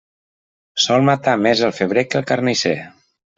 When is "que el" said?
2.09-2.27